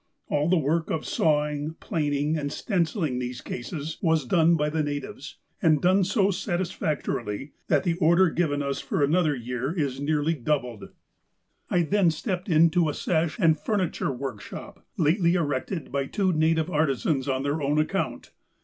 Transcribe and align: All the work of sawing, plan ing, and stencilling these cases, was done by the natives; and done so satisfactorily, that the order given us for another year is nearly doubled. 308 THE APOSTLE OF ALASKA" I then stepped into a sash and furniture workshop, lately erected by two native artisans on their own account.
All 0.29 0.49
the 0.49 0.57
work 0.57 0.89
of 0.89 1.05
sawing, 1.05 1.75
plan 1.79 2.11
ing, 2.11 2.35
and 2.35 2.51
stencilling 2.51 3.19
these 3.19 3.39
cases, 3.39 3.99
was 4.01 4.25
done 4.25 4.55
by 4.55 4.67
the 4.71 4.81
natives; 4.81 5.37
and 5.61 5.79
done 5.79 6.03
so 6.03 6.31
satisfactorily, 6.31 7.51
that 7.67 7.83
the 7.83 7.95
order 7.99 8.31
given 8.31 8.63
us 8.63 8.79
for 8.81 9.03
another 9.03 9.35
year 9.35 9.71
is 9.71 9.99
nearly 10.01 10.33
doubled. 10.33 10.89
308 10.89 10.89
THE 10.89 10.89
APOSTLE 10.89 11.19
OF 11.19 11.73
ALASKA" 11.75 11.75
I 11.77 11.89
then 12.01 12.09
stepped 12.09 12.49
into 12.49 12.89
a 12.89 12.93
sash 12.95 13.39
and 13.39 13.59
furniture 13.59 14.11
workshop, 14.11 14.83
lately 14.97 15.35
erected 15.35 15.91
by 15.91 16.07
two 16.07 16.33
native 16.33 16.71
artisans 16.71 17.27
on 17.29 17.43
their 17.43 17.61
own 17.61 17.77
account. 17.77 18.31